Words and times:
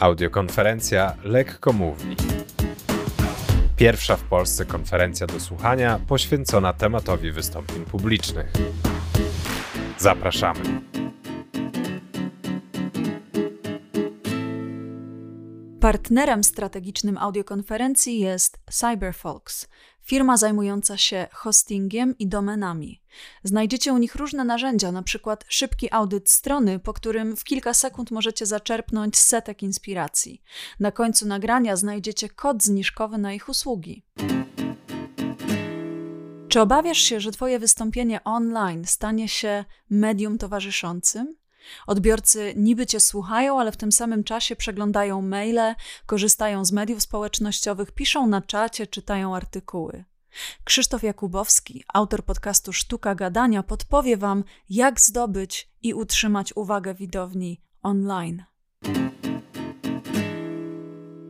Audiokonferencja 0.00 1.16
Lekko 1.24 1.72
Mówi. 1.72 2.16
Pierwsza 3.76 4.16
w 4.16 4.22
Polsce 4.22 4.64
konferencja 4.64 5.26
do 5.26 5.40
słuchania 5.40 6.00
poświęcona 6.08 6.72
tematowi 6.72 7.32
wystąpień 7.32 7.84
publicznych. 7.84 8.52
Zapraszamy. 9.98 10.60
Partnerem 15.80 16.44
strategicznym 16.44 17.18
audiokonferencji 17.18 18.20
jest 18.20 18.58
CyberFolks, 18.70 19.68
firma 20.06 20.36
zajmująca 20.36 20.96
się 20.96 21.26
hostingiem 21.32 22.18
i 22.18 22.28
domenami. 22.28 23.02
Znajdziecie 23.44 23.92
u 23.92 23.98
nich 23.98 24.14
różne 24.14 24.44
narzędzia, 24.44 24.88
np. 24.88 25.36
szybki 25.48 25.92
audyt 25.92 26.30
strony, 26.30 26.78
po 26.78 26.92
którym 26.92 27.36
w 27.36 27.44
kilka 27.44 27.74
sekund 27.74 28.10
możecie 28.10 28.46
zaczerpnąć 28.46 29.18
setek 29.18 29.62
inspiracji. 29.62 30.42
Na 30.80 30.92
końcu 30.92 31.26
nagrania 31.26 31.76
znajdziecie 31.76 32.28
kod 32.28 32.62
zniżkowy 32.62 33.18
na 33.18 33.32
ich 33.32 33.48
usługi. 33.48 34.04
Czy 36.48 36.60
obawiasz 36.60 36.98
się, 36.98 37.20
że 37.20 37.30
Twoje 37.30 37.58
wystąpienie 37.58 38.24
online 38.24 38.84
stanie 38.84 39.28
się 39.28 39.64
medium 39.90 40.38
towarzyszącym? 40.38 41.36
Odbiorcy 41.86 42.54
niby 42.56 42.86
cię 42.86 43.00
słuchają, 43.00 43.60
ale 43.60 43.72
w 43.72 43.76
tym 43.76 43.92
samym 43.92 44.24
czasie 44.24 44.56
przeglądają 44.56 45.22
maile, 45.22 45.74
korzystają 46.06 46.64
z 46.64 46.72
mediów 46.72 47.02
społecznościowych, 47.02 47.92
piszą 47.92 48.26
na 48.26 48.42
czacie, 48.42 48.86
czytają 48.86 49.36
artykuły. 49.36 50.04
Krzysztof 50.64 51.02
Jakubowski, 51.02 51.84
autor 51.94 52.24
podcastu 52.24 52.72
Sztuka 52.72 53.14
Gadania, 53.14 53.62
podpowie 53.62 54.16
Wam, 54.16 54.44
jak 54.70 55.00
zdobyć 55.00 55.70
i 55.82 55.94
utrzymać 55.94 56.52
uwagę 56.56 56.94
widowni 56.94 57.60
online. 57.82 58.44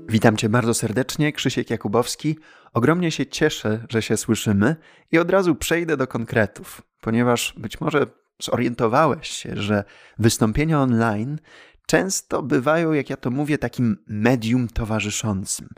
Witam 0.09 0.37
Cię 0.37 0.49
bardzo 0.49 0.75
serdecznie, 0.75 1.33
Krzysiek 1.33 1.71
Jakubowski. 1.71 2.39
Ogromnie 2.73 3.11
się 3.11 3.27
cieszę, 3.27 3.87
że 3.89 4.03
się 4.03 4.17
słyszymy 4.17 4.77
i 5.13 5.19
od 5.19 5.31
razu 5.31 5.55
przejdę 5.55 5.97
do 5.97 6.07
konkretów, 6.07 6.83
ponieważ 7.01 7.55
być 7.57 7.81
może 7.81 8.07
zorientowałeś 8.43 9.29
się, 9.29 9.57
że 9.57 9.85
wystąpienia 10.19 10.81
online 10.81 11.39
często 11.87 12.43
bywają, 12.43 12.93
jak 12.93 13.11
ja 13.11 13.17
to 13.17 13.31
mówię, 13.31 13.59
takim 13.59 13.97
medium 14.07 14.69
towarzyszącym. 14.69 15.69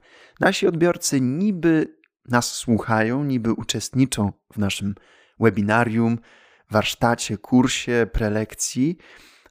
Nasi 0.40 0.66
odbiorcy 0.66 1.20
niby 1.20 1.98
nas 2.28 2.54
słuchają, 2.54 3.24
niby 3.24 3.52
uczestniczą 3.52 4.32
w 4.52 4.58
naszym 4.58 4.94
webinarium, 5.40 6.18
warsztacie, 6.70 7.38
kursie, 7.38 8.06
prelekcji, 8.12 8.96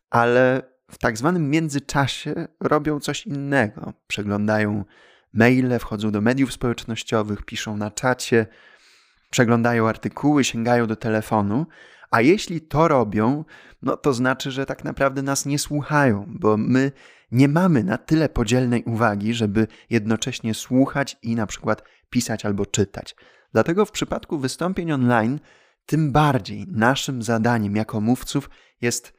ale 0.09 0.61
w 0.91 0.97
tak 0.97 1.17
zwanym 1.17 1.49
międzyczasie 1.49 2.47
robią 2.59 2.99
coś 2.99 3.25
innego. 3.25 3.93
Przeglądają 4.07 4.85
maile, 5.33 5.79
wchodzą 5.79 6.11
do 6.11 6.21
mediów 6.21 6.53
społecznościowych, 6.53 7.45
piszą 7.45 7.77
na 7.77 7.91
czacie, 7.91 8.45
przeglądają 9.29 9.87
artykuły, 9.87 10.43
sięgają 10.43 10.87
do 10.87 10.95
telefonu, 10.95 11.65
a 12.11 12.21
jeśli 12.21 12.61
to 12.61 12.87
robią, 12.87 13.45
no 13.81 13.97
to 13.97 14.13
znaczy, 14.13 14.51
że 14.51 14.65
tak 14.65 14.83
naprawdę 14.83 15.21
nas 15.21 15.45
nie 15.45 15.59
słuchają, 15.59 16.25
bo 16.39 16.57
my 16.57 16.91
nie 17.31 17.47
mamy 17.47 17.83
na 17.83 17.97
tyle 17.97 18.29
podzielnej 18.29 18.83
uwagi, 18.83 19.33
żeby 19.33 19.67
jednocześnie 19.89 20.53
słuchać 20.53 21.17
i 21.21 21.35
na 21.35 21.47
przykład 21.47 21.83
pisać 22.09 22.45
albo 22.45 22.65
czytać. 22.65 23.15
Dlatego 23.53 23.85
w 23.85 23.91
przypadku 23.91 24.37
wystąpień 24.39 24.91
online, 24.91 25.39
tym 25.85 26.11
bardziej 26.11 26.65
naszym 26.67 27.21
zadaniem 27.21 27.75
jako 27.75 28.01
mówców 28.01 28.49
jest 28.81 29.13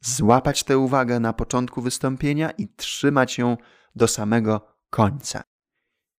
złapać 0.00 0.64
tę 0.64 0.78
uwagę 0.78 1.20
na 1.20 1.32
początku 1.32 1.82
wystąpienia 1.82 2.50
i 2.50 2.68
trzymać 2.68 3.38
ją 3.38 3.56
do 3.94 4.08
samego 4.08 4.76
końca. 4.90 5.42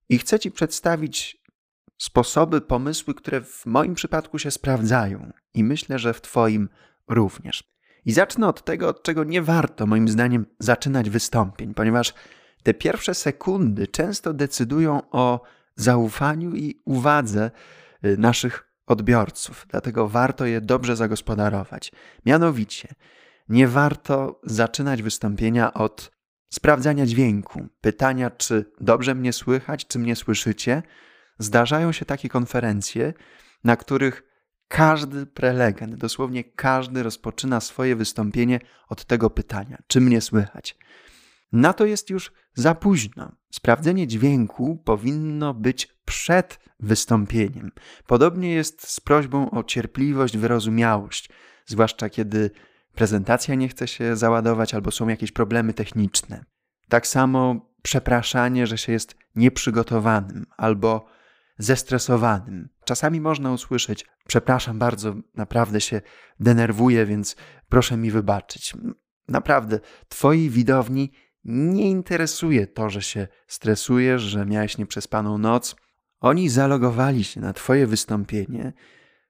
I 0.10 0.18
chcę 0.18 0.39
Ci 0.39 0.52
przedstawić 0.52 1.44
sposoby, 1.99 2.61
pomysły, 2.61 3.14
które 3.14 3.42
w 3.42 3.65
moim 3.65 3.95
przypadku 3.95 4.39
się 4.39 4.52
sprawdzają 4.52 5.32
i 5.54 5.64
myślę, 5.64 5.99
że 5.99 6.14
w 6.14 6.21
Twoim 6.21 6.70
również. 7.08 7.64
I 8.05 8.11
zacznę 8.11 8.48
od 8.48 8.64
tego, 8.64 8.87
od 8.87 9.04
czego 9.04 9.23
nie 9.23 9.42
warto, 9.42 9.86
moim 9.86 10.09
zdaniem, 10.09 10.45
zaczynać 10.59 11.09
wystąpień, 11.09 11.73
ponieważ 11.73 12.14
te 12.64 12.73
pierwsze 12.73 13.14
sekundy 13.14 13.88
często 13.88 14.33
decydują 14.33 15.02
o 15.11 15.42
zaufaniu 15.76 16.55
i 16.55 16.82
uwadze 16.86 17.52
y, 18.05 18.17
naszych 18.17 18.70
odbiorców, 18.88 19.65
dlatego 19.70 20.08
warto 20.08 20.45
je 20.45 20.61
dobrze 20.61 20.95
zagospodarować. 20.95 21.92
Mianowicie, 22.26 22.88
nie 23.49 23.67
warto 23.67 24.42
zaczynać 24.43 25.02
wystąpienia 25.02 25.73
od 25.73 26.11
sprawdzania 26.49 27.05
dźwięku, 27.05 27.67
pytania, 27.82 28.30
czy 28.30 28.71
dobrze 28.82 29.15
mnie 29.15 29.33
słychać, 29.33 29.88
czy 29.88 29.99
mnie 29.99 30.15
słyszycie, 30.15 30.83
zdarzają 31.39 31.92
się 31.92 32.05
takie 32.05 32.30
konferencje, 32.30 33.14
na 33.64 33.77
których 33.77 34.23
każdy 34.67 35.26
prelegent, 35.26 35.95
dosłownie 35.95 36.44
każdy 36.44 37.04
rozpoczyna 37.04 37.60
swoje 37.60 37.95
wystąpienie 37.95 38.60
od 38.89 39.05
tego 39.05 39.30
pytania: 39.30 39.77
czy 39.88 40.02
mnie 40.02 40.22
słychać? 40.22 40.77
Na 41.52 41.73
to 41.73 41.86
jest 41.86 42.10
już 42.10 42.32
za 42.54 42.76
późno. 42.76 43.32
Sprawdzenie 43.52 44.08
dźwięku 44.08 44.82
powinno 44.86 45.54
być 45.54 45.88
przed 46.05 46.60
wystąpieniem. 46.80 47.71
Podobnie 48.08 48.54
jest 48.54 48.88
z 48.88 49.00
prośbą 49.00 49.52
o 49.52 49.64
cierpliwość, 49.64 50.38
wyrozumiałość, 50.38 51.30
zwłaszcza 51.66 52.10
kiedy 52.10 52.52
prezentacja 52.95 53.56
nie 53.56 53.70
chce 53.70 53.88
się 53.88 54.16
załadować 54.16 54.73
albo 54.73 54.92
są 54.92 55.08
jakieś 55.08 55.32
problemy 55.32 55.73
techniczne. 55.73 56.45
Tak 56.89 57.08
samo 57.08 57.70
przepraszanie, 57.82 58.67
że 58.67 58.77
się 58.77 58.92
jest 58.92 59.16
nieprzygotowanym 59.36 60.45
albo 60.58 61.06
zestresowanym. 61.59 62.70
Czasami 62.86 63.21
można 63.21 63.52
usłyszeć: 63.52 64.05
Przepraszam 64.27 64.80
bardzo, 64.80 65.15
naprawdę 65.36 65.81
się 65.81 66.02
denerwuję, 66.39 67.05
więc 67.05 67.36
proszę 67.70 67.97
mi 67.97 68.11
wybaczyć. 68.11 68.73
Naprawdę, 69.27 69.80
Twojej 70.09 70.49
widowni 70.49 71.11
nie 71.45 71.89
interesuje 71.89 72.67
to, 72.67 72.89
że 72.89 73.02
się 73.02 73.27
stresujesz, 73.47 74.21
że 74.21 74.45
miałeś 74.45 74.77
nieprzespaną 74.77 75.37
noc. 75.37 75.75
Oni 76.20 76.49
zalogowali 76.49 77.23
się 77.23 77.42
na 77.42 77.53
Twoje 77.53 77.87
wystąpienie 77.87 78.73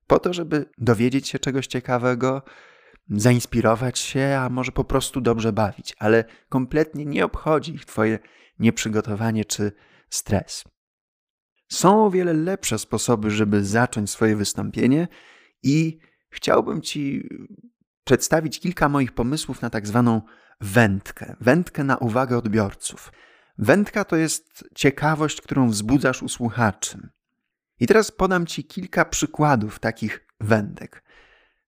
po 0.07 0.19
to, 0.19 0.34
żeby 0.34 0.66
dowiedzieć 0.78 1.28
się 1.28 1.40
czegoś 1.40 1.67
ciekawego, 1.67 2.41
zainspirować 3.09 4.00
się, 4.00 4.40
a 4.41 4.50
może 4.50 4.72
po 4.72 4.84
prostu 4.84 5.22
dobrze 5.22 5.53
bawić, 5.53 5.96
ale 6.00 6.23
kompletnie 6.50 7.06
nie 7.06 7.25
obchodzi 7.25 7.73
ich 7.73 7.85
Twoje 7.85 8.19
nieprzygotowanie 8.59 9.46
czy 9.46 9.72
stres. 10.09 10.63
Są 11.69 12.06
o 12.06 12.12
wiele 12.12 12.34
lepsze 12.34 12.80
sposoby, 12.80 13.31
żeby 13.31 13.66
zacząć 13.66 14.09
swoje 14.09 14.35
wystąpienie 14.35 15.07
i 15.63 16.00
chciałbym 16.30 16.81
Ci 16.81 17.30
przedstawić 18.03 18.59
kilka 18.59 18.90
moich 18.90 19.12
pomysłów 19.12 19.62
na 19.62 19.69
tak 19.69 19.88
zwaną 19.88 20.22
wędkę. 20.62 21.35
Wędkę 21.41 21.84
na 21.84 21.97
uwagę 21.97 22.38
odbiorców. 22.38 23.12
Wędka 23.58 24.06
to 24.06 24.16
jest 24.16 24.63
ciekawość, 24.75 25.41
którą 25.41 25.69
wzbudzasz 25.69 26.24
u 26.24 26.29
słuchaczy. 26.29 27.09
I 27.79 27.88
teraz 27.88 28.12
podam 28.12 28.46
Ci 28.46 28.63
kilka 28.63 29.06
przykładów 29.06 29.79
takich 29.79 30.28
wędek. 30.40 31.03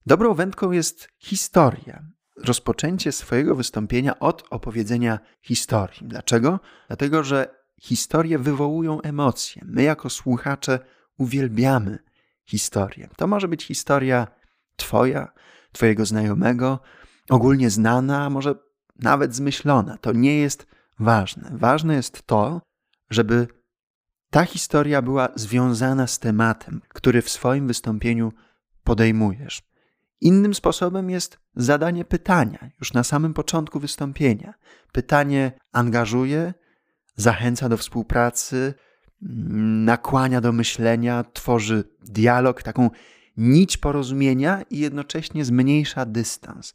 Dobrą 0.05 0.33
wędką 0.33 0.71
jest 0.71 1.09
historia. 1.17 2.03
Rozpoczęcie 2.37 3.11
swojego 3.11 3.55
wystąpienia 3.55 4.19
od 4.19 4.43
opowiedzenia 4.49 5.19
historii. 5.41 6.07
Dlaczego? 6.07 6.59
Dlatego, 6.87 7.23
że 7.23 7.60
historie 7.81 8.39
wywołują 8.39 9.01
emocje. 9.01 9.61
My, 9.65 9.83
jako 9.83 10.09
słuchacze, 10.09 10.79
uwielbiamy 11.17 11.99
historię. 12.45 13.09
To 13.17 13.27
może 13.27 13.47
być 13.47 13.65
historia 13.65 14.27
Twoja, 14.75 15.31
Twojego 15.71 16.05
znajomego, 16.05 16.79
ogólnie 17.29 17.69
znana, 17.69 18.25
a 18.25 18.29
może 18.29 18.55
nawet 18.99 19.35
zmyślona. 19.35 19.97
To 19.97 20.11
nie 20.11 20.37
jest 20.37 20.67
ważne. 20.99 21.51
Ważne 21.53 21.95
jest 21.95 22.23
to, 22.23 22.61
żeby 23.09 23.47
ta 24.29 24.45
historia 24.45 25.01
była 25.01 25.29
związana 25.35 26.07
z 26.07 26.19
tematem, 26.19 26.81
który 26.87 27.21
w 27.21 27.29
swoim 27.29 27.67
wystąpieniu 27.67 28.33
podejmujesz. 28.83 29.61
Innym 30.21 30.53
sposobem 30.53 31.09
jest 31.09 31.39
zadanie 31.55 32.05
pytania 32.05 32.69
już 32.79 32.93
na 32.93 33.03
samym 33.03 33.33
początku 33.33 33.79
wystąpienia. 33.79 34.53
Pytanie 34.91 35.51
angażuje, 35.71 36.53
zachęca 37.15 37.69
do 37.69 37.77
współpracy, 37.77 38.73
nakłania 39.85 40.41
do 40.41 40.51
myślenia, 40.51 41.23
tworzy 41.33 41.83
dialog, 42.01 42.63
taką 42.63 42.89
nić 43.37 43.77
porozumienia 43.77 44.61
i 44.69 44.79
jednocześnie 44.79 45.45
zmniejsza 45.45 46.05
dystans. 46.05 46.73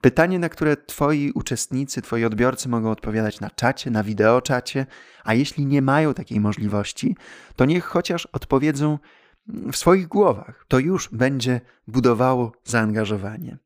Pytanie, 0.00 0.38
na 0.38 0.48
które 0.48 0.76
Twoi 0.76 1.32
uczestnicy, 1.34 2.02
Twoi 2.02 2.24
odbiorcy 2.24 2.68
mogą 2.68 2.90
odpowiadać 2.90 3.40
na 3.40 3.50
czacie, 3.50 3.90
na 3.90 4.04
wideoczacie, 4.04 4.86
a 5.24 5.34
jeśli 5.34 5.66
nie 5.66 5.82
mają 5.82 6.14
takiej 6.14 6.40
możliwości, 6.40 7.16
to 7.56 7.64
niech 7.64 7.84
chociaż 7.84 8.26
odpowiedzą 8.26 8.98
w 9.46 9.76
swoich 9.76 10.08
głowach. 10.08 10.64
To 10.68 10.78
już 10.78 11.08
będzie 11.08 11.60
budowało 11.86 12.52
zaangażowanie. 12.64 13.58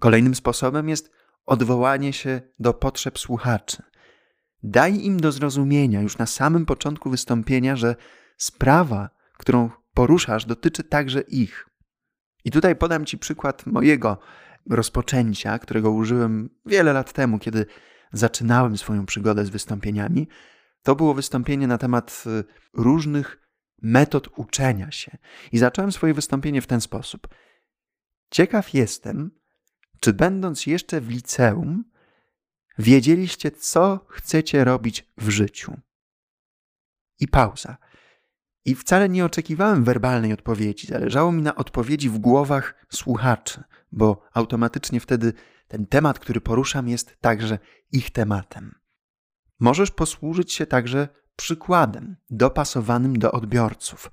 Kolejnym 0.00 0.34
sposobem 0.34 0.88
jest 0.88 1.10
odwołanie 1.46 2.12
się 2.12 2.40
do 2.58 2.74
potrzeb 2.74 3.18
słuchaczy. 3.18 3.82
Daj 4.66 5.04
im 5.04 5.20
do 5.20 5.32
zrozumienia 5.32 6.00
już 6.00 6.18
na 6.18 6.26
samym 6.26 6.66
początku 6.66 7.10
wystąpienia, 7.10 7.76
że 7.76 7.96
sprawa, 8.36 9.10
którą 9.36 9.70
poruszasz, 9.94 10.44
dotyczy 10.44 10.84
także 10.84 11.20
ich. 11.20 11.68
I 12.44 12.50
tutaj 12.50 12.76
podam 12.76 13.04
Ci 13.04 13.18
przykład 13.18 13.66
mojego 13.66 14.18
rozpoczęcia, 14.70 15.58
którego 15.58 15.90
użyłem 15.90 16.50
wiele 16.66 16.92
lat 16.92 17.12
temu, 17.12 17.38
kiedy 17.38 17.66
zaczynałem 18.12 18.78
swoją 18.78 19.06
przygodę 19.06 19.44
z 19.44 19.50
wystąpieniami. 19.50 20.28
To 20.82 20.96
było 20.96 21.14
wystąpienie 21.14 21.66
na 21.66 21.78
temat 21.78 22.24
y, 22.26 22.44
różnych 22.74 23.38
metod 23.82 24.28
uczenia 24.36 24.90
się. 24.90 25.18
I 25.52 25.58
zacząłem 25.58 25.92
swoje 25.92 26.14
wystąpienie 26.14 26.62
w 26.62 26.66
ten 26.66 26.80
sposób. 26.80 27.28
Ciekaw 28.30 28.74
jestem, 28.74 29.30
czy 30.00 30.12
będąc 30.12 30.66
jeszcze 30.66 31.00
w 31.00 31.10
liceum, 31.10 31.84
wiedzieliście, 32.78 33.50
co 33.50 34.06
chcecie 34.08 34.64
robić 34.64 35.06
w 35.18 35.28
życiu. 35.28 35.76
I 37.20 37.28
pauza. 37.28 37.76
I 38.64 38.74
wcale 38.74 39.08
nie 39.08 39.24
oczekiwałem 39.24 39.84
werbalnej 39.84 40.32
odpowiedzi. 40.32 40.86
Zależało 40.86 41.32
mi 41.32 41.42
na 41.42 41.54
odpowiedzi 41.54 42.10
w 42.10 42.18
głowach 42.18 42.86
słuchaczy, 42.92 43.62
bo 43.92 44.28
automatycznie 44.34 45.00
wtedy 45.00 45.32
ten 45.68 45.86
temat, 45.86 46.18
który 46.18 46.40
poruszam, 46.40 46.88
jest 46.88 47.16
także 47.20 47.58
ich 47.92 48.10
tematem. 48.10 48.74
Możesz 49.60 49.90
posłużyć 49.90 50.52
się 50.52 50.66
także 50.66 51.08
przykładem 51.36 52.16
dopasowanym 52.30 53.18
do 53.18 53.32
odbiorców. 53.32 54.10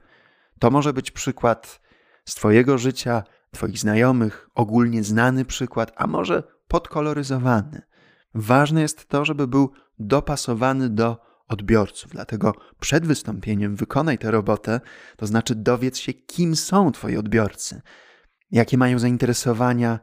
To 0.59 0.71
może 0.71 0.93
być 0.93 1.11
przykład 1.11 1.81
z 2.25 2.35
Twojego 2.35 2.77
życia, 2.77 3.23
Twoich 3.51 3.77
znajomych, 3.77 4.49
ogólnie 4.55 5.03
znany 5.03 5.45
przykład, 5.45 5.91
a 5.95 6.07
może 6.07 6.43
podkoloryzowany. 6.67 7.81
Ważne 8.33 8.81
jest 8.81 9.07
to, 9.07 9.25
żeby 9.25 9.48
był 9.48 9.72
dopasowany 10.00 10.89
do 10.89 11.31
odbiorców. 11.48 12.12
Dlatego 12.12 12.56
przed 12.80 13.06
wystąpieniem 13.06 13.75
wykonaj 13.75 14.18
tę 14.18 14.31
robotę, 14.31 14.81
to 15.18 15.28
znaczy 15.28 15.56
dowiedz 15.56 15.98
się, 15.98 16.13
kim 16.13 16.56
są 16.56 16.92
Twoi 16.92 17.18
odbiorcy, 17.18 17.81
jakie 18.51 18.78
mają 18.78 19.00
zainteresowania, 19.00 20.00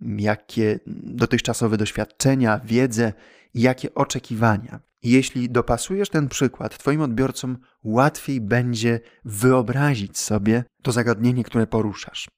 jakie 0.00 0.80
dotychczasowe 1.02 1.76
doświadczenia, 1.76 2.60
wiedzę 2.64 3.12
i 3.54 3.60
jakie 3.60 3.94
oczekiwania. 3.94 4.80
Jeśli 5.02 5.50
dopasujesz 5.50 6.08
ten 6.08 6.28
przykład, 6.28 6.78
Twoim 6.78 7.00
odbiorcom 7.00 7.58
łatwiej 7.84 8.40
będzie 8.40 9.00
wyobrazić 9.24 10.18
sobie 10.18 10.64
to 10.82 10.92
zagadnienie, 10.92 11.44
które 11.44 11.66
poruszasz. 11.66 12.28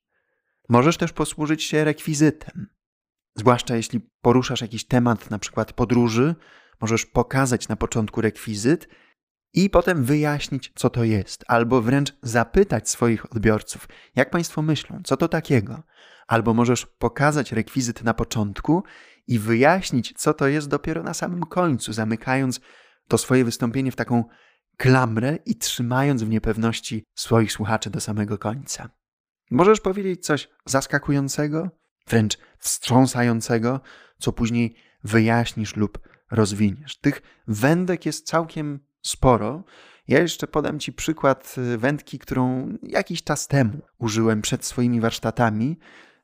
Możesz 0.69 0.97
też 0.97 1.13
posłużyć 1.13 1.63
się 1.63 1.85
rekwizytem. 1.85 2.67
Zwłaszcza 3.37 3.77
jeśli 3.77 4.01
poruszasz 4.23 4.61
jakiś 4.61 4.87
temat, 4.87 5.31
na 5.31 5.39
przykład 5.39 5.73
podróży, 5.73 6.35
możesz 6.81 7.07
pokazać 7.07 7.69
na 7.69 7.77
początku 7.77 8.21
rekwizyt 8.21 8.89
i 9.55 9.71
potem 9.71 10.05
wyjaśnić, 10.05 10.73
co 10.75 10.91
to 10.91 11.05
jest, 11.05 11.45
albo 11.49 11.83
wręcz 11.83 12.13
zapytać 12.23 12.89
swoich 12.89 13.33
odbiorców, 13.33 13.89
jak 14.17 14.31
Państwo 14.31 14.63
myślą, 14.63 15.01
co 15.05 15.17
to 15.17 15.29
takiego. 15.29 15.83
Albo 16.27 16.55
możesz 16.55 16.87
pokazać 16.87 17.53
rekwizyt 17.53 18.05
na 18.05 18.15
początku 18.15 18.83
i 19.27 19.39
wyjaśnić, 19.39 20.15
co 20.17 20.35
to 20.35 20.49
jest 20.49 20.69
dopiero 20.69 21.03
na 21.03 21.15
samym 21.15 21.41
końcu, 21.41 21.93
zamykając 21.93 22.61
to 23.09 23.19
swoje 23.19 23.45
wystąpienie 23.45 23.93
w 23.93 23.97
taką 23.97 24.25
klamrę 24.77 25.39
i 25.47 25.57
trzymając 25.57 26.23
w 26.23 26.29
niepewności 26.29 27.05
swoich 27.15 27.53
słuchaczy 27.53 27.91
do 27.91 28.01
samego 28.01 28.39
końca. 28.39 28.91
Możesz 29.51 29.81
powiedzieć 29.81 30.27
coś 30.27 30.49
zaskakującego, 30.67 31.80
wręcz 32.09 32.39
wstrząsającego, 32.59 33.81
co 34.19 34.33
później 34.33 34.75
wyjaśnisz 35.05 35.77
lub 35.77 35.99
rozwiniesz. 36.31 36.99
Tych 36.99 37.23
wędek 37.49 38.07
jest 38.07 38.27
całkiem 38.27 38.81
sporo. 39.03 39.65
Ja 40.09 40.21
jeszcze 40.21 40.47
podam 40.47 40.79
Ci 40.79 40.93
przykład 40.93 41.55
y, 41.59 41.79
wędki, 41.79 42.19
którą 42.19 42.77
jakiś 42.83 43.25
czas 43.25 43.49
temu 43.49 43.79
użyłem 43.99 44.43
przed 44.43 44.65
swoimi 44.65 45.01
warsztatami 45.01 45.79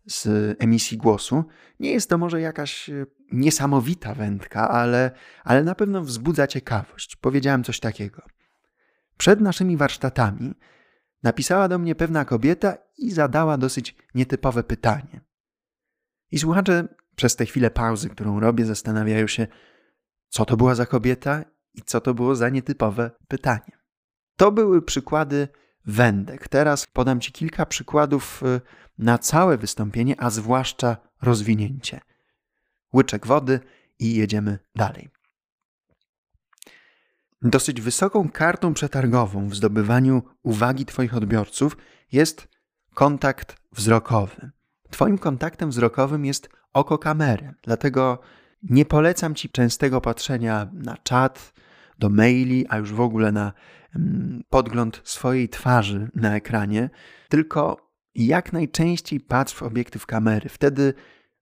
z 0.06 0.26
emisji 0.62 0.98
głosu. 0.98 1.44
Nie 1.80 1.92
jest 1.92 2.10
to 2.10 2.18
może 2.18 2.40
jakaś 2.40 2.88
y, 2.88 3.06
niesamowita 3.32 4.14
wędka, 4.14 4.68
ale, 4.68 5.10
ale 5.44 5.64
na 5.64 5.74
pewno 5.74 6.02
wzbudza 6.02 6.46
ciekawość. 6.46 7.16
Powiedziałem 7.16 7.64
coś 7.64 7.80
takiego. 7.80 8.22
Przed 9.16 9.40
naszymi 9.40 9.76
warsztatami 9.76 10.54
napisała 11.22 11.68
do 11.68 11.78
mnie 11.78 11.94
pewna 11.94 12.24
kobieta 12.24 12.76
i 12.98 13.10
zadała 13.10 13.58
dosyć 13.58 13.96
nietypowe 14.14 14.64
pytanie. 14.64 15.25
I 16.30 16.38
słuchacze 16.38 16.88
przez 17.16 17.36
tę 17.36 17.46
chwilę 17.46 17.70
pauzy, 17.70 18.08
którą 18.08 18.40
robię, 18.40 18.64
zastanawiają 18.64 19.26
się, 19.26 19.46
co 20.28 20.44
to 20.44 20.56
była 20.56 20.74
za 20.74 20.86
kobieta 20.86 21.44
i 21.74 21.82
co 21.82 22.00
to 22.00 22.14
było 22.14 22.34
za 22.34 22.48
nietypowe 22.48 23.10
pytanie. 23.28 23.78
To 24.36 24.52
były 24.52 24.82
przykłady 24.82 25.48
wędek. 25.84 26.48
Teraz 26.48 26.86
podam 26.86 27.20
Ci 27.20 27.32
kilka 27.32 27.66
przykładów 27.66 28.42
y, 28.42 28.60
na 28.98 29.18
całe 29.18 29.58
wystąpienie, 29.58 30.20
a 30.20 30.30
zwłaszcza 30.30 30.96
rozwinięcie. 31.22 32.00
Łyczek 32.94 33.26
wody 33.26 33.60
i 33.98 34.14
jedziemy 34.14 34.58
dalej. 34.74 35.08
Dosyć 37.42 37.80
wysoką 37.80 38.30
kartą 38.30 38.74
przetargową 38.74 39.48
w 39.48 39.54
zdobywaniu 39.54 40.22
uwagi 40.42 40.86
Twoich 40.86 41.14
odbiorców 41.14 41.76
jest 42.12 42.48
kontakt 42.94 43.56
wzrokowy. 43.72 44.50
Twoim 44.96 45.18
kontaktem 45.18 45.70
wzrokowym 45.70 46.24
jest 46.24 46.48
oko 46.72 46.98
kamery, 46.98 47.54
dlatego 47.62 48.18
nie 48.62 48.84
polecam 48.84 49.34
Ci 49.34 49.50
częstego 49.50 50.00
patrzenia 50.00 50.70
na 50.72 50.96
czat, 50.96 51.52
do 51.98 52.08
maili, 52.08 52.66
a 52.68 52.76
już 52.76 52.92
w 52.92 53.00
ogóle 53.00 53.32
na 53.32 53.52
mm, 53.96 54.42
podgląd 54.48 55.00
swojej 55.04 55.48
twarzy 55.48 56.10
na 56.14 56.36
ekranie, 56.36 56.90
tylko 57.28 57.90
jak 58.14 58.52
najczęściej 58.52 59.20
patrz 59.20 59.54
w 59.54 59.62
obiektyw 59.62 60.06
kamery. 60.06 60.48
Wtedy 60.48 60.94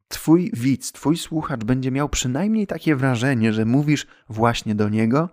Twój 0.09 0.51
widz, 0.55 0.93
Twój 0.93 1.17
słuchacz 1.17 1.65
będzie 1.65 1.91
miał 1.91 2.09
przynajmniej 2.09 2.67
takie 2.67 2.97
wrażenie, 2.97 3.53
że 3.53 3.65
mówisz 3.65 4.07
właśnie 4.29 4.75
do 4.75 4.89
niego 4.89 5.31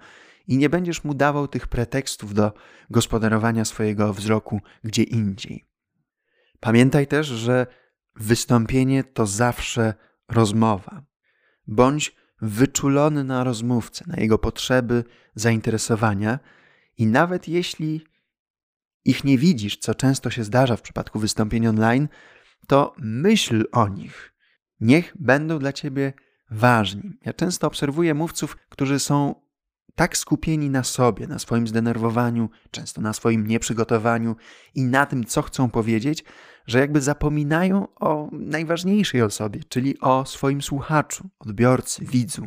i 0.47 0.57
nie 0.57 0.69
będziesz 0.69 1.03
mu 1.03 1.13
dawał 1.13 1.47
tych 1.47 1.67
pretekstów 1.67 2.33
do 2.33 2.53
gospodarowania 2.89 3.65
swojego 3.65 4.13
wzroku 4.13 4.61
gdzie 4.83 5.03
indziej. 5.03 5.65
Pamiętaj 6.59 7.07
też, 7.07 7.27
że 7.27 7.80
wystąpienie 8.15 9.03
to 9.03 9.25
zawsze 9.25 9.93
rozmowa. 10.29 11.03
Bądź 11.67 12.15
wyczulony 12.41 13.23
na 13.23 13.43
rozmówcę, 13.43 14.05
na 14.07 14.15
jego 14.15 14.37
potrzeby, 14.37 15.03
zainteresowania 15.35 16.39
i 16.97 17.07
nawet 17.07 17.47
jeśli 17.47 18.05
ich 19.05 19.23
nie 19.23 19.37
widzisz, 19.37 19.77
co 19.77 19.95
często 19.95 20.29
się 20.29 20.43
zdarza 20.43 20.77
w 20.77 20.81
przypadku 20.81 21.19
wystąpień 21.19 21.67
online, 21.67 22.07
to 22.67 22.93
myśl 22.97 23.65
o 23.71 23.87
nich. 23.87 24.33
Niech 24.79 25.13
będą 25.19 25.59
dla 25.59 25.73
ciebie 25.73 26.13
ważni. 26.51 27.19
Ja 27.25 27.33
często 27.33 27.67
obserwuję 27.67 28.13
mówców, 28.13 28.57
którzy 28.69 28.99
są 28.99 29.35
tak 29.95 30.17
skupieni 30.17 30.69
na 30.69 30.83
sobie, 30.83 31.27
na 31.27 31.39
swoim 31.39 31.67
zdenerwowaniu, 31.67 32.49
często 32.71 33.01
na 33.01 33.13
swoim 33.13 33.47
nieprzygotowaniu 33.47 34.35
i 34.75 34.83
na 34.83 35.05
tym, 35.05 35.25
co 35.25 35.41
chcą 35.41 35.69
powiedzieć, 35.69 36.23
że 36.67 36.79
jakby 36.79 37.01
zapominają 37.01 37.87
o 37.95 38.29
najważniejszej 38.31 39.21
osobie, 39.21 39.59
czyli 39.69 39.99
o 39.99 40.25
swoim 40.25 40.61
słuchaczu, 40.61 41.29
odbiorcy, 41.39 42.05
widzu. 42.05 42.45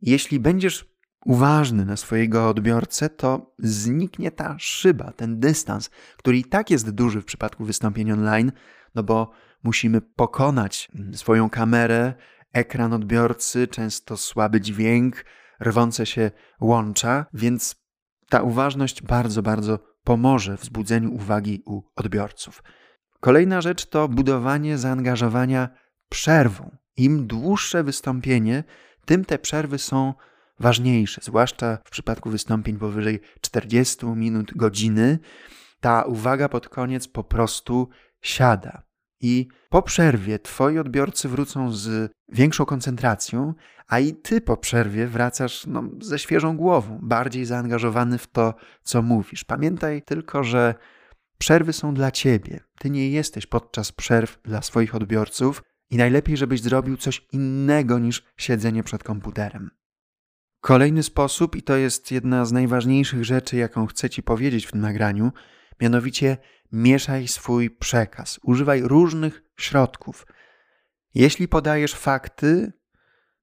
Jeśli 0.00 0.40
będziesz 0.40 0.92
uważny 1.24 1.84
na 1.84 1.96
swojego 1.96 2.48
odbiorcę, 2.48 3.08
to 3.10 3.54
zniknie 3.58 4.30
ta 4.30 4.56
szyba, 4.58 5.12
ten 5.12 5.40
dystans, 5.40 5.90
który 6.16 6.38
i 6.38 6.44
tak 6.44 6.70
jest 6.70 6.90
duży 6.90 7.20
w 7.20 7.24
przypadku 7.24 7.64
wystąpień 7.64 8.12
online, 8.12 8.52
no 8.94 9.02
bo 9.02 9.30
musimy 9.62 10.00
pokonać 10.00 10.88
swoją 11.12 11.50
kamerę, 11.50 12.14
ekran 12.52 12.92
odbiorcy, 12.92 13.68
często 13.68 14.16
słaby 14.16 14.60
dźwięk, 14.60 15.24
rwące 15.60 16.06
się 16.06 16.30
łącza, 16.60 17.26
więc 17.34 17.76
ta 18.28 18.42
uważność 18.42 19.02
bardzo, 19.02 19.42
bardzo 19.42 19.78
pomoże 20.04 20.56
w 20.56 20.60
wzbudzeniu 20.60 21.14
uwagi 21.14 21.62
u 21.66 21.82
odbiorców. 21.96 22.62
Kolejna 23.22 23.60
rzecz 23.60 23.86
to 23.86 24.08
budowanie 24.08 24.78
zaangażowania 24.78 25.68
przerwą. 26.08 26.76
Im 26.96 27.26
dłuższe 27.26 27.84
wystąpienie, 27.84 28.64
tym 29.04 29.24
te 29.24 29.38
przerwy 29.38 29.78
są 29.78 30.14
ważniejsze, 30.60 31.20
zwłaszcza 31.24 31.78
w 31.84 31.90
przypadku 31.90 32.30
wystąpień 32.30 32.78
powyżej 32.78 33.20
40 33.40 34.06
minut, 34.06 34.52
godziny. 34.56 35.18
Ta 35.80 36.02
uwaga 36.02 36.48
pod 36.48 36.68
koniec 36.68 37.08
po 37.08 37.24
prostu 37.24 37.88
siada. 38.20 38.82
I 39.20 39.48
po 39.70 39.82
przerwie 39.82 40.38
twoi 40.38 40.78
odbiorcy 40.78 41.28
wrócą 41.28 41.72
z 41.72 42.12
większą 42.28 42.64
koncentracją, 42.64 43.54
a 43.88 43.98
i 43.98 44.14
ty 44.14 44.40
po 44.40 44.56
przerwie 44.56 45.06
wracasz 45.06 45.66
no, 45.66 45.84
ze 46.00 46.18
świeżą 46.18 46.56
głową, 46.56 46.98
bardziej 47.02 47.44
zaangażowany 47.44 48.18
w 48.18 48.26
to, 48.26 48.54
co 48.82 49.02
mówisz. 49.02 49.44
Pamiętaj 49.44 50.02
tylko, 50.02 50.44
że 50.44 50.74
przerwy 51.42 51.72
są 51.72 51.94
dla 51.94 52.10
ciebie. 52.10 52.60
Ty 52.78 52.90
nie 52.90 53.10
jesteś 53.10 53.46
podczas 53.46 53.92
przerw 53.92 54.42
dla 54.42 54.62
swoich 54.62 54.94
odbiorców 54.94 55.62
i 55.90 55.96
najlepiej, 55.96 56.36
żebyś 56.36 56.60
zrobił 56.60 56.96
coś 56.96 57.26
innego 57.32 57.98
niż 57.98 58.22
siedzenie 58.36 58.82
przed 58.82 59.04
komputerem. 59.04 59.70
Kolejny 60.60 61.02
sposób, 61.02 61.56
i 61.56 61.62
to 61.62 61.76
jest 61.76 62.10
jedna 62.10 62.44
z 62.44 62.52
najważniejszych 62.52 63.24
rzeczy, 63.24 63.56
jaką 63.56 63.86
chcę 63.86 64.10
Ci 64.10 64.22
powiedzieć 64.22 64.66
w 64.66 64.72
tym 64.72 64.80
nagraniu, 64.80 65.32
mianowicie 65.80 66.36
mieszaj 66.72 67.28
swój 67.28 67.70
przekaz. 67.70 68.40
Używaj 68.42 68.82
różnych 68.82 69.42
środków. 69.56 70.26
Jeśli 71.14 71.48
podajesz 71.48 71.94
fakty, 71.94 72.72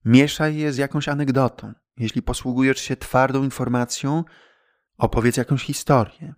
mieszaj 0.06 0.56
je 0.56 0.74
z 0.74 0.78
jakąś 0.78 1.08
anegdotą. 1.08 1.74
Jeśli 1.98 2.22
posługujesz 2.22 2.80
się 2.80 2.96
twardą 2.96 3.44
informacją, 3.44 4.24
opowiedz 4.98 5.38
jakąś 5.38 5.64
historię. 5.64 6.34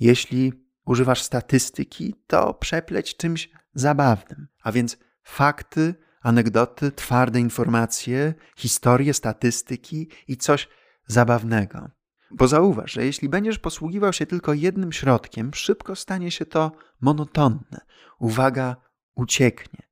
Jeśli 0.00 0.63
używasz 0.84 1.22
statystyki, 1.22 2.14
to 2.26 2.54
przepleć 2.54 3.16
czymś 3.16 3.50
zabawnym. 3.74 4.46
A 4.62 4.72
więc 4.72 4.98
fakty, 5.22 5.94
anegdoty, 6.22 6.92
twarde 6.92 7.40
informacje, 7.40 8.34
historie, 8.56 9.14
statystyki 9.14 10.08
i 10.28 10.36
coś 10.36 10.68
zabawnego. 11.06 11.90
Bo 12.30 12.48
zauważ, 12.48 12.92
że 12.92 13.04
jeśli 13.04 13.28
będziesz 13.28 13.58
posługiwał 13.58 14.12
się 14.12 14.26
tylko 14.26 14.54
jednym 14.54 14.92
środkiem, 14.92 15.54
szybko 15.54 15.96
stanie 15.96 16.30
się 16.30 16.46
to 16.46 16.72
monotonne. 17.00 17.80
Uwaga 18.18 18.76
ucieknie. 19.14 19.82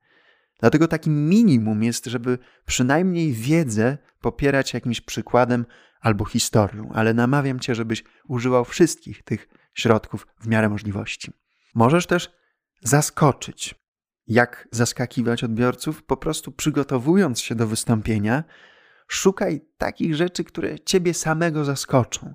Dlatego 0.60 0.88
takim 0.88 1.28
minimum 1.28 1.82
jest, 1.82 2.06
żeby 2.06 2.38
przynajmniej 2.66 3.32
wiedzę 3.32 3.98
popierać 4.20 4.74
jakimś 4.74 5.00
przykładem 5.00 5.66
albo 6.00 6.24
historią, 6.24 6.90
ale 6.94 7.14
namawiam 7.14 7.60
cię, 7.60 7.74
żebyś 7.74 8.04
używał 8.28 8.64
wszystkich 8.64 9.22
tych 9.22 9.48
środków 9.74 10.26
w 10.40 10.46
miarę 10.46 10.68
możliwości. 10.68 11.32
Możesz 11.74 12.06
też 12.06 12.32
zaskoczyć. 12.82 13.74
Jak 14.26 14.68
zaskakiwać 14.70 15.44
odbiorców? 15.44 16.02
Po 16.02 16.16
prostu 16.16 16.52
przygotowując 16.52 17.40
się 17.40 17.54
do 17.54 17.66
wystąpienia, 17.66 18.44
szukaj 19.08 19.60
takich 19.78 20.14
rzeczy, 20.14 20.44
które 20.44 20.80
ciebie 20.80 21.14
samego 21.14 21.64
zaskoczą. 21.64 22.34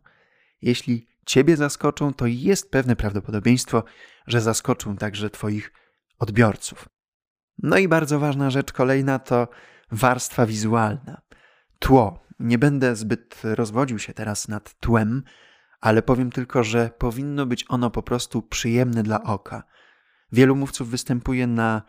Jeśli 0.62 1.08
ciebie 1.26 1.58
zaskoczą, 1.58 2.14
to 2.14 2.26
jest 2.26 2.72
pewne 2.72 2.96
prawdopodobieństwo, 2.96 3.84
że 4.28 4.42
zaskoczą 4.42 4.98
także 4.98 5.30
twoich 5.30 5.74
odbiorców. 6.20 6.90
No 7.64 7.78
i 7.78 7.88
bardzo 7.88 8.20
ważna 8.20 8.50
rzecz 8.50 8.74
kolejna 8.74 9.20
to 9.20 9.48
warstwa 9.92 10.46
wizualna. 10.46 11.22
Tło. 11.80 12.28
Nie 12.40 12.58
będę 12.58 12.96
zbyt 12.96 13.42
rozwodził 13.44 14.00
się 14.00 14.14
teraz 14.14 14.48
nad 14.48 14.80
tłem, 14.80 15.24
ale 15.82 16.02
powiem 16.02 16.32
tylko, 16.32 16.64
że 16.64 16.90
powinno 16.98 17.46
być 17.46 17.66
ono 17.70 17.92
po 17.92 18.04
prostu 18.04 18.42
przyjemne 18.42 19.04
dla 19.04 19.24
oka. 19.24 19.64
Wielu 20.32 20.56
mówców 20.56 20.90
występuje 20.90 21.48
na 21.48 21.82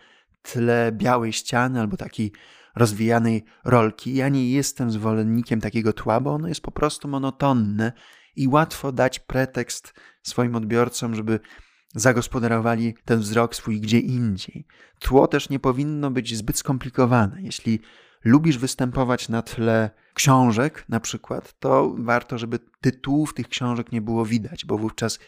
tle 0.42 0.92
białej 0.92 1.32
ściany 1.32 1.80
albo 1.80 1.96
takiej 1.96 2.32
rozwijanej 2.76 3.44
rolki. 3.64 4.14
Ja 4.14 4.28
nie 4.28 4.50
jestem 4.50 4.90
zwolennikiem 4.90 5.60
takiego 5.60 5.92
tła, 5.92 6.20
bo 6.20 6.34
ono 6.34 6.48
jest 6.48 6.60
po 6.60 6.70
prostu 6.70 7.08
monotonne 7.08 7.92
i 8.36 8.48
łatwo 8.48 8.92
dać 8.92 9.18
pretekst 9.18 9.94
swoim 10.22 10.56
odbiorcom, 10.56 11.14
żeby 11.14 11.40
zagospodarowali 11.94 12.94
ten 13.04 13.20
wzrok 13.20 13.54
swój 13.54 13.80
gdzie 13.80 13.98
indziej. 13.98 14.66
Tło 15.00 15.26
też 15.26 15.48
nie 15.48 15.58
powinno 15.58 16.10
być 16.10 16.36
zbyt 16.36 16.58
skomplikowane. 16.58 17.42
Jeśli 17.42 17.80
lubisz 18.24 18.58
występować 18.58 19.28
na 19.28 19.42
tle 19.42 19.90
książek, 20.14 20.84
na 20.88 21.00
przykład, 21.00 21.58
to 21.58 21.94
warto, 21.98 22.38
żeby 22.38 22.58
tytułów 22.80 23.34
tych 23.34 23.48
książek 23.48 23.92
nie 23.92 24.00
było 24.00 24.24
widać, 24.24 24.64
bo 24.64 24.78
wówczas 24.78 25.18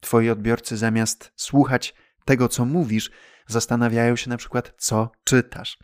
twoi 0.00 0.30
odbiorcy 0.30 0.76
zamiast 0.76 1.32
słuchać 1.36 1.94
tego, 2.24 2.48
co 2.48 2.64
mówisz, 2.64 3.10
zastanawiają 3.46 4.16
się 4.16 4.30
na 4.30 4.36
przykład, 4.36 4.74
co 4.78 5.10
czytasz. 5.24 5.78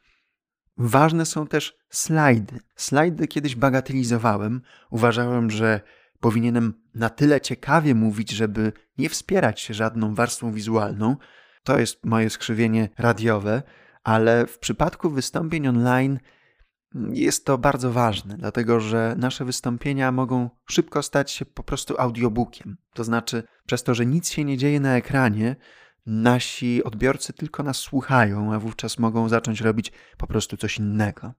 Ważne 0.77 1.27
są 1.27 1.47
też 1.47 1.77
slajdy. 1.91 2.61
Slajdy 2.77 3.29
kiedyś 3.29 3.57
bagatelizowałem. 3.57 4.61
Uważałem, 4.91 5.51
że 5.51 5.81
powinienem 6.21 6.75
na 6.95 7.11
tyle 7.11 7.41
ciekawie 7.41 7.95
mówić, 7.95 8.31
żeby 8.31 8.73
nie 8.99 9.09
wspierać 9.09 9.61
się 9.61 9.75
żadną 9.75 10.15
warstwą 10.15 10.53
wizualną. 10.53 11.17
To 11.63 11.79
jest 11.79 12.05
moje 12.05 12.31
skrzywienie 12.31 12.89
radiowe, 12.99 13.63
ale 14.05 14.47
w 14.47 14.59
przypadku 14.59 15.11
wystąpień 15.11 15.69
online 15.69 16.19
jest 16.95 17.45
to 17.45 17.59
bardzo 17.59 17.93
ważne, 17.93 18.37
dlatego 18.37 18.81
że 18.81 19.15
nasze 19.19 19.45
wystąpienia 19.45 20.13
mogą 20.13 20.51
szybko 20.71 21.03
stać 21.03 21.31
się 21.31 21.45
po 21.45 21.63
prostu 21.63 21.95
audiobookiem. 22.01 22.77
To 22.95 23.05
znaczy, 23.05 23.43
przez 23.67 23.83
to, 23.83 23.95
że 23.95 24.07
nic 24.07 24.31
się 24.31 24.45
nie 24.45 24.57
dzieje 24.57 24.81
na 24.81 24.97
ekranie, 24.97 25.57
nasi 26.07 26.85
odbiorcy 26.85 27.33
tylko 27.33 27.63
nas 27.63 27.77
słuchają, 27.77 28.55
a 28.55 28.59
wówczas 28.59 28.99
mogą 28.99 29.29
zacząć 29.29 29.61
robić 29.61 29.93
po 30.17 30.27
prostu 30.27 30.57
coś 30.57 30.79
innego. 30.79 31.35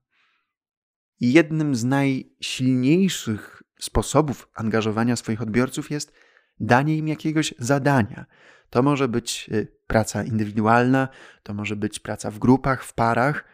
Jednym 1.20 1.74
z 1.74 1.84
najsilniejszych 1.84 3.62
sposobów 3.78 4.48
angażowania 4.54 5.16
swoich 5.16 5.42
odbiorców 5.42 5.90
jest 5.90 6.12
danie 6.60 6.96
im 6.96 7.08
jakiegoś 7.08 7.54
zadania. 7.58 8.26
To 8.70 8.82
może 8.82 9.08
być 9.08 9.50
y, 9.52 9.68
praca 9.86 10.24
indywidualna, 10.24 11.08
to 11.42 11.54
może 11.54 11.76
być 11.76 11.98
praca 11.98 12.30
w 12.30 12.38
grupach, 12.38 12.84
w 12.84 12.94
parach. 12.94 13.44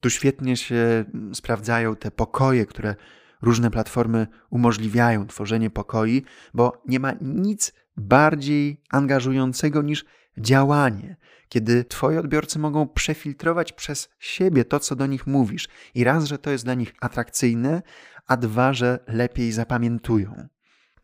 Tu 0.00 0.10
świetnie 0.10 0.56
się 0.56 1.04
mm, 1.14 1.34
sprawdzają 1.34 1.96
te 1.96 2.10
pokoje, 2.10 2.66
które 2.66 2.94
różne 3.42 3.70
platformy 3.70 4.26
umożliwiają, 4.50 5.26
tworzenie 5.26 5.70
pokoi, 5.70 6.22
bo 6.54 6.82
nie 6.86 7.00
ma 7.00 7.12
nic 7.20 7.72
bardziej 7.96 8.82
angażującego 8.90 9.82
niż 9.82 10.04
działanie, 10.38 11.16
kiedy 11.48 11.84
Twoi 11.84 12.16
odbiorcy 12.16 12.58
mogą 12.58 12.88
przefiltrować 12.88 13.72
przez 13.72 14.08
siebie 14.18 14.64
to, 14.64 14.80
co 14.80 14.96
do 14.96 15.06
nich 15.06 15.26
mówisz. 15.26 15.68
I 15.94 16.04
raz, 16.04 16.24
że 16.24 16.38
to 16.38 16.50
jest 16.50 16.64
dla 16.64 16.74
nich 16.74 16.94
atrakcyjne, 17.00 17.82
a 18.26 18.36
dwa, 18.36 18.72
że 18.72 18.98
lepiej 19.06 19.52
zapamiętują. 19.52 20.48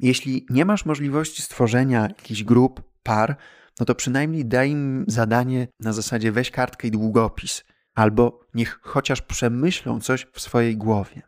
Jeśli 0.00 0.46
nie 0.50 0.64
masz 0.64 0.84
możliwości 0.84 1.42
stworzenia 1.42 2.02
jakichś 2.02 2.42
grup, 2.42 2.82
par, 3.02 3.36
no 3.80 3.86
to 3.86 3.94
przynajmniej 3.94 4.44
daj 4.44 4.70
im 4.70 5.04
zadanie 5.08 5.68
na 5.80 5.92
zasadzie 5.92 6.32
weź 6.32 6.50
kartkę 6.50 6.88
i 6.88 6.90
długopis, 6.90 7.64
albo 7.94 8.40
niech 8.54 8.80
chociaż 8.82 9.22
przemyślą 9.22 10.00
coś 10.00 10.26
w 10.32 10.40
swojej 10.40 10.76
głowie. 10.76 11.22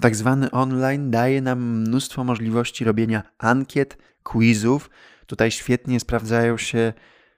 Tak 0.00 0.16
zwany 0.16 0.50
online 0.50 1.10
daje 1.10 1.42
nam 1.42 1.80
mnóstwo 1.80 2.24
możliwości 2.24 2.84
robienia 2.84 3.22
ankiet, 3.38 3.98
quizów. 4.22 4.90
Tutaj 5.26 5.50
świetnie 5.50 6.00
sprawdzają 6.00 6.56
się 6.56 6.92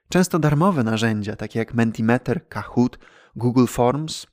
często 0.09 0.38
darmowe 0.38 0.85
narzędzia, 0.85 1.37
takie 1.37 1.59
jak 1.59 1.75
Mentimeter, 1.75 2.49
Kahoot, 2.49 2.99
Google 3.37 3.66
Forms. 3.66 4.26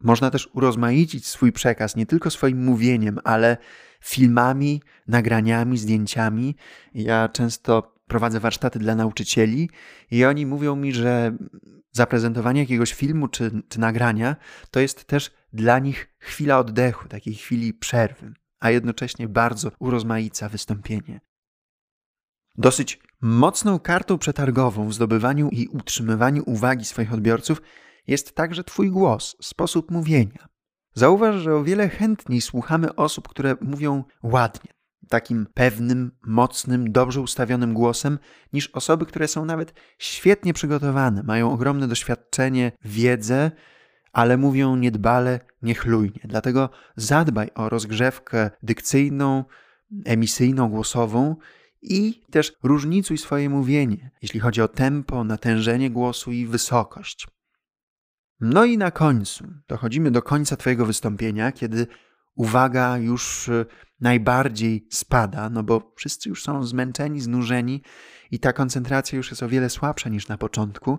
Można 0.00 0.30
też 0.30 0.48
urozmaicić 0.52 1.26
swój 1.26 1.52
przekaz 1.52 1.96
nie 1.96 2.06
tylko 2.06 2.30
swoim 2.30 2.64
mówieniem, 2.64 3.18
ale 3.24 3.56
filmami, 4.00 4.82
nagraniami, 5.08 5.78
zdjęciami. 5.78 6.56
Ja 6.94 7.28
często 7.28 7.93
prowadzę 8.08 8.40
warsztaty 8.40 8.78
dla 8.78 8.94
nauczycieli 8.94 9.70
i 10.10 10.24
oni 10.24 10.46
mówią 10.46 10.76
mi, 10.76 10.92
że 10.92 11.36
zaprezentowanie 11.92 12.60
jakiegoś 12.60 12.92
filmu 12.92 13.28
czy, 13.28 13.62
czy 13.68 13.80
nagrania 13.80 14.36
to 14.70 14.80
jest 14.80 15.04
też 15.04 15.30
dla 15.52 15.78
nich 15.78 16.14
chwila 16.18 16.58
oddechu, 16.58 17.08
takiej 17.08 17.34
chwili 17.34 17.74
przerwy, 17.74 18.32
a 18.60 18.70
jednocześnie 18.70 19.28
bardzo 19.28 19.70
urozmaica 19.78 20.48
wystąpienie. 20.48 21.20
Dosyć 22.56 23.00
mocną 23.20 23.78
kartą 23.78 24.18
przetargową 24.18 24.88
w 24.88 24.94
zdobywaniu 24.94 25.48
i 25.52 25.68
utrzymywaniu 25.68 26.42
uwagi 26.46 26.84
swoich 26.84 27.12
odbiorców 27.12 27.62
jest 28.06 28.34
także 28.34 28.64
Twój 28.64 28.90
głos, 28.90 29.36
sposób 29.42 29.90
mówienia. 29.90 30.48
Zauważ, 30.94 31.36
że 31.36 31.54
o 31.54 31.64
wiele 31.64 31.88
chętniej 31.88 32.40
słuchamy 32.40 32.94
osób, 32.94 33.28
które 33.28 33.56
mówią 33.60 34.04
ładnie, 34.22 34.73
takim 35.08 35.46
pewnym, 35.54 36.10
mocnym, 36.26 36.92
dobrze 36.92 37.20
ustawionym 37.20 37.74
głosem, 37.74 38.18
niż 38.52 38.68
osoby, 38.68 39.06
które 39.06 39.28
są 39.28 39.44
nawet 39.44 39.74
świetnie 39.98 40.54
przygotowane, 40.54 41.22
mają 41.22 41.52
ogromne 41.52 41.88
doświadczenie, 41.88 42.72
wiedzę, 42.84 43.50
ale 44.12 44.36
mówią 44.36 44.76
niedbale, 44.76 45.40
niechlujnie. 45.62 46.20
Dlatego 46.24 46.70
zadbaj 46.96 47.50
o 47.54 47.68
rozgrzewkę 47.68 48.50
dykcyjną, 48.62 49.44
emisyjną, 50.04 50.68
głosową 50.68 51.36
i 51.82 52.22
też 52.30 52.52
różnicuj 52.62 53.18
swoje 53.18 53.50
mówienie, 53.50 54.10
jeśli 54.22 54.40
chodzi 54.40 54.62
o 54.62 54.68
tempo, 54.68 55.24
natężenie 55.24 55.90
głosu 55.90 56.32
i 56.32 56.46
wysokość. 56.46 57.26
No 58.40 58.64
i 58.64 58.78
na 58.78 58.90
końcu, 58.90 59.44
dochodzimy 59.68 60.10
do 60.10 60.22
końca 60.22 60.56
Twojego 60.56 60.86
wystąpienia, 60.86 61.52
kiedy 61.52 61.86
uwaga 62.34 62.98
już 62.98 63.48
y, 63.48 63.66
najbardziej 64.00 64.86
spada, 64.90 65.50
no 65.50 65.62
bo 65.62 65.92
wszyscy 65.96 66.28
już 66.28 66.42
są 66.42 66.64
zmęczeni, 66.64 67.20
znużeni 67.20 67.82
i 68.30 68.38
ta 68.38 68.52
koncentracja 68.52 69.16
już 69.16 69.30
jest 69.30 69.42
o 69.42 69.48
wiele 69.48 69.70
słabsza 69.70 70.08
niż 70.08 70.28
na 70.28 70.38
początku. 70.38 70.98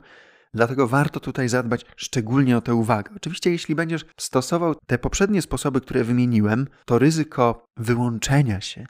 Dlatego 0.54 0.88
warto 0.88 1.20
tutaj 1.20 1.50
zadbać 1.50 1.86
szczególnie 1.96 2.58
o 2.58 2.62
tę 2.62 2.76
uwagę. 2.76 3.12
Oczywiście, 3.16 3.52
jeśli 3.52 3.76
będziesz 3.76 4.06
stosował 4.18 4.76
te 4.88 4.98
poprzednie 4.98 5.42
sposoby, 5.42 5.82
które 5.82 6.04
wymieniłem, 6.04 6.68
to 6.86 7.00
ryzyko 7.00 7.66
wyłączenia 7.78 8.62
się 8.62 8.86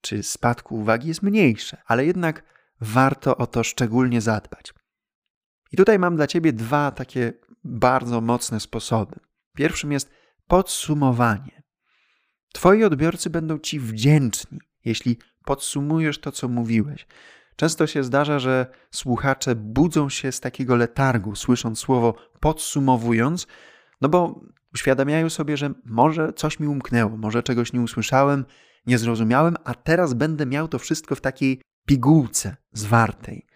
czy 0.00 0.22
spadku 0.22 0.74
uwagi 0.74 1.08
jest 1.08 1.22
mniejsze, 1.22 1.82
ale 1.86 2.06
jednak 2.06 2.42
warto 2.80 3.36
o 3.36 3.46
to 3.46 3.64
szczególnie 3.64 4.20
zadbać. 4.20 4.74
I 5.72 5.76
tutaj 5.76 5.98
mam 5.98 6.16
dla 6.16 6.26
Ciebie 6.26 6.52
dwa 6.52 6.90
takie 6.90 7.32
bardzo 7.64 8.20
mocne 8.20 8.60
sposoby. 8.60 9.16
Pierwszym 9.56 9.92
jest 9.92 10.10
podsumowanie. 10.46 11.62
Twoi 12.52 12.84
odbiorcy 12.84 13.30
będą 13.30 13.58
Ci 13.58 13.80
wdzięczni, 13.80 14.58
jeśli 14.84 15.18
podsumujesz 15.44 16.18
to, 16.18 16.32
co 16.32 16.48
mówiłeś. 16.48 17.06
Często 17.56 17.86
się 17.86 18.04
zdarza, 18.04 18.38
że 18.38 18.66
słuchacze 18.90 19.54
budzą 19.54 20.08
się 20.08 20.32
z 20.32 20.40
takiego 20.40 20.76
letargu, 20.76 21.34
słysząc 21.34 21.78
słowo 21.78 22.14
podsumowując, 22.40 23.46
no 24.00 24.08
bo 24.08 24.40
uświadamiają 24.74 25.30
sobie, 25.30 25.56
że 25.56 25.70
może 25.84 26.32
coś 26.32 26.60
mi 26.60 26.66
umknęło, 26.66 27.16
może 27.16 27.42
czegoś 27.42 27.72
nie 27.72 27.80
usłyszałem, 27.80 28.44
nie 28.86 28.98
zrozumiałem, 28.98 29.56
a 29.64 29.74
teraz 29.74 30.14
będę 30.14 30.46
miał 30.46 30.68
to 30.68 30.78
wszystko 30.78 31.14
w 31.14 31.20
takiej 31.20 31.62
pigułce 31.86 32.56
zwartej. 32.72 33.46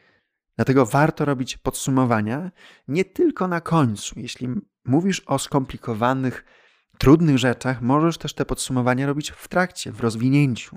Dlatego 0.56 0.86
warto 0.86 1.24
robić 1.24 1.56
podsumowania 1.56 2.50
nie 2.88 3.04
tylko 3.04 3.48
na 3.48 3.60
końcu. 3.60 4.20
Jeśli 4.20 4.48
mówisz 4.84 5.20
o 5.20 5.38
skomplikowanych, 5.38 6.44
trudnych 7.02 7.38
rzeczach, 7.38 7.82
możesz 7.82 8.18
też 8.18 8.34
te 8.34 8.44
podsumowania 8.44 9.06
robić 9.06 9.30
w 9.30 9.48
trakcie, 9.48 9.92
w 9.92 10.00
rozwinięciu. 10.00 10.76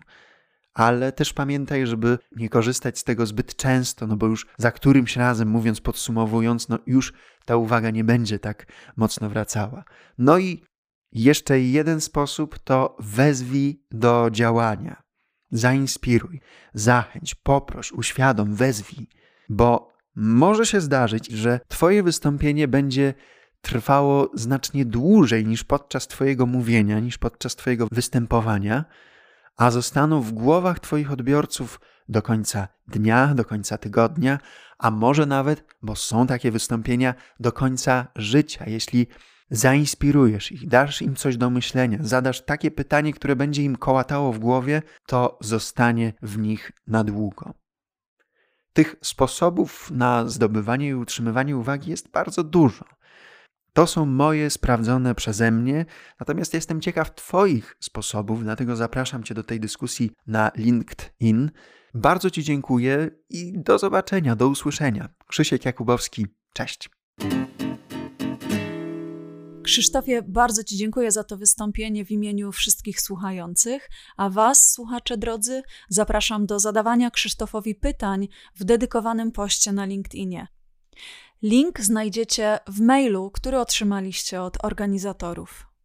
Ale 0.73 1.11
też 1.11 1.33
pamiętaj, 1.33 1.87
żeby 1.87 2.17
nie 2.35 2.49
korzystać 2.49 2.99
z 2.99 3.03
tego 3.03 3.25
zbyt 3.25 3.55
często, 3.55 4.07
no 4.07 4.15
bo 4.17 4.27
już 4.27 4.47
za 4.57 4.71
którymś 4.71 5.15
razem, 5.15 5.47
mówiąc, 5.47 5.81
podsumowując, 5.81 6.69
no 6.69 6.79
już 6.87 7.13
ta 7.45 7.55
uwaga 7.55 7.89
nie 7.89 8.03
będzie 8.03 8.39
tak 8.39 8.65
mocno 8.95 9.29
wracała. 9.29 9.83
No 10.17 10.37
i 10.37 10.63
jeszcze 11.11 11.59
jeden 11.59 12.01
sposób 12.01 12.59
to 12.59 12.97
wezwij 12.99 13.85
do 13.91 14.29
działania. 14.31 15.03
Zainspiruj, 15.51 16.41
zachęć, 16.73 17.35
poproś, 17.35 17.91
uświadom, 17.91 18.55
wezwij, 18.55 19.07
bo 19.49 19.93
może 20.15 20.65
się 20.65 20.81
zdarzyć, 20.81 21.27
że 21.31 21.59
Twoje 21.67 22.03
wystąpienie 22.03 22.67
będzie 22.67 23.13
trwało 23.65 24.29
znacznie 24.33 24.85
dłużej 24.85 25.45
niż 25.45 25.63
podczas 25.63 26.07
Twojego 26.07 26.45
mówienia, 26.45 26.99
niż 26.99 27.17
podczas 27.17 27.55
Twojego 27.55 27.87
występowania, 27.91 28.85
a 29.57 29.71
zostaną 29.71 30.21
w 30.21 30.31
głowach 30.31 30.79
Twoich 30.79 31.11
odbiorców 31.11 31.79
do 32.09 32.21
końca 32.21 32.67
dnia, 32.87 33.33
do 33.35 33.45
końca 33.45 33.77
tygodnia, 33.77 34.39
a 34.77 34.91
może 34.91 35.25
nawet, 35.25 35.65
bo 35.81 35.95
są 35.95 36.27
takie 36.27 36.51
wystąpienia, 36.51 37.13
do 37.39 37.51
końca 37.51 38.07
życia, 38.15 38.65
jeśli 38.67 39.07
zainspirujesz 39.49 40.51
ich, 40.51 40.67
dasz 40.67 41.01
im 41.01 41.15
coś 41.15 41.37
do 41.37 41.49
myślenia, 41.49 41.97
zadasz 42.01 42.45
takie 42.45 42.71
pytanie, 42.71 43.13
które 43.13 43.35
będzie 43.35 43.63
im 43.63 43.75
kołatało 43.75 44.33
w 44.33 44.39
głowie, 44.39 44.81
to 45.05 45.37
zostanie 45.41 46.13
w 46.21 46.37
nich 46.37 46.71
na 46.87 47.03
długo. 47.03 47.53
Tych 48.73 48.95
sposobów 49.01 49.91
na 49.91 50.29
zdobywanie 50.29 50.87
i 50.87 50.95
utrzymywanie 50.95 51.57
uwagi 51.57 51.91
jest 51.91 52.11
bardzo 52.11 52.43
dużo. 52.43 52.85
To 53.75 53.87
są 53.87 54.05
moje 54.05 54.49
sprawdzone 54.49 55.15
przeze 55.15 55.51
mnie, 55.51 55.85
natomiast 56.19 56.53
jestem 56.53 56.81
ciekaw 56.81 57.15
Twoich 57.15 57.75
sposobów, 57.79 58.43
dlatego 58.43 58.75
zapraszam 58.75 59.23
Cię 59.23 59.33
do 59.33 59.43
tej 59.43 59.59
dyskusji 59.59 60.11
na 60.27 60.51
LinkedIn. 60.55 61.51
Bardzo 61.93 62.29
Ci 62.29 62.43
dziękuję 62.43 63.09
i 63.29 63.53
do 63.55 63.79
zobaczenia, 63.79 64.35
do 64.35 64.47
usłyszenia. 64.47 65.09
Krzysiek 65.27 65.65
Jakubowski, 65.65 66.27
cześć. 66.53 66.89
Krzysztofie, 69.63 70.21
bardzo 70.21 70.63
Ci 70.63 70.77
dziękuję 70.77 71.11
za 71.11 71.23
to 71.23 71.37
wystąpienie 71.37 72.05
w 72.05 72.11
imieniu 72.11 72.51
wszystkich 72.51 73.01
słuchających, 73.01 73.89
a 74.17 74.29
Was, 74.29 74.71
słuchacze 74.71 75.17
drodzy, 75.17 75.61
zapraszam 75.89 76.45
do 76.45 76.59
zadawania 76.59 77.11
Krzysztofowi 77.11 77.75
pytań 77.75 78.27
w 78.55 78.63
dedykowanym 78.63 79.31
poście 79.31 79.71
na 79.71 79.85
LinkedInie. 79.85 80.47
Link 81.41 81.81
znajdziecie 81.81 82.59
w 82.67 82.81
mailu, 82.81 83.31
który 83.31 83.59
otrzymaliście 83.59 84.41
od 84.41 84.65
organizatorów. 84.65 85.75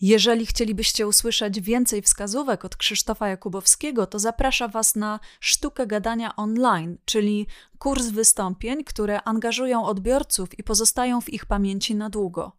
Jeżeli 0.00 0.46
chcielibyście 0.46 1.06
usłyszeć 1.06 1.60
więcej 1.60 2.02
wskazówek 2.02 2.64
od 2.64 2.76
Krzysztofa 2.76 3.28
Jakubowskiego, 3.28 4.06
to 4.06 4.18
zaprasza 4.18 4.68
Was 4.68 4.96
na 4.96 5.20
Sztukę 5.40 5.86
Gadania 5.86 6.36
Online, 6.36 6.98
czyli 7.04 7.46
kurs 7.78 8.06
wystąpień, 8.06 8.84
które 8.84 9.22
angażują 9.22 9.84
odbiorców 9.84 10.58
i 10.58 10.62
pozostają 10.62 11.20
w 11.20 11.32
ich 11.32 11.46
pamięci 11.46 11.94
na 11.94 12.10
długo. 12.10 12.52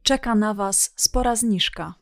czeka 0.02 0.34
na 0.34 0.54
Was 0.54 0.92
spora 0.96 1.36
zniżka. 1.36 1.94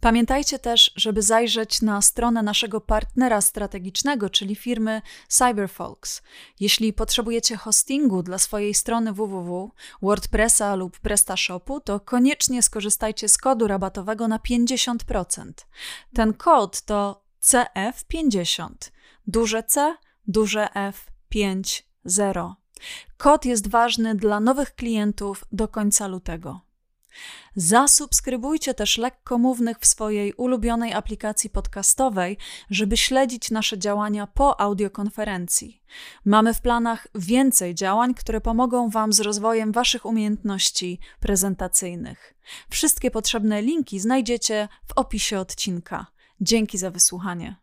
Pamiętajcie 0.00 0.58
też, 0.58 0.92
żeby 0.96 1.22
zajrzeć 1.22 1.82
na 1.82 2.02
stronę 2.02 2.42
naszego 2.42 2.80
partnera 2.80 3.40
strategicznego, 3.40 4.30
czyli 4.30 4.56
firmy 4.56 5.02
CyberFolks. 5.28 6.22
Jeśli 6.60 6.92
potrzebujecie 6.92 7.56
hostingu 7.56 8.22
dla 8.22 8.38
swojej 8.38 8.74
strony 8.74 9.12
www, 9.12 9.70
WordPressa 10.02 10.74
lub 10.74 10.98
PrestaShopu, 10.98 11.80
to 11.80 12.00
koniecznie 12.00 12.62
skorzystajcie 12.62 13.28
z 13.28 13.38
kodu 13.38 13.66
rabatowego 13.66 14.28
na 14.28 14.38
50%. 14.38 15.52
Ten 16.14 16.34
kod 16.34 16.82
to 16.82 17.22
CF50, 17.42 18.68
duże 19.26 19.62
C, 19.62 19.96
duże 20.26 20.74
F 20.74 21.06
50. 21.28 21.82
Kod 23.16 23.44
jest 23.44 23.68
ważny 23.68 24.14
dla 24.14 24.40
nowych 24.40 24.74
klientów 24.74 25.44
do 25.52 25.68
końca 25.68 26.06
lutego. 26.06 26.65
Zasubskrybujcie 27.56 28.74
też 28.74 28.98
lekkomównych 28.98 29.78
w 29.78 29.86
swojej 29.86 30.32
ulubionej 30.32 30.92
aplikacji 30.92 31.50
podcastowej, 31.50 32.38
żeby 32.70 32.96
śledzić 32.96 33.50
nasze 33.50 33.78
działania 33.78 34.26
po 34.26 34.60
audiokonferencji. 34.60 35.82
Mamy 36.24 36.54
w 36.54 36.60
planach 36.60 37.08
więcej 37.14 37.74
działań, 37.74 38.14
które 38.14 38.40
pomogą 38.40 38.90
Wam 38.90 39.12
z 39.12 39.20
rozwojem 39.20 39.72
Waszych 39.72 40.06
umiejętności 40.06 40.98
prezentacyjnych. 41.20 42.34
Wszystkie 42.70 43.10
potrzebne 43.10 43.62
linki 43.62 44.00
znajdziecie 44.00 44.68
w 44.86 44.92
opisie 44.92 45.38
odcinka. 45.38 46.06
Dzięki 46.40 46.78
za 46.78 46.90
wysłuchanie. 46.90 47.56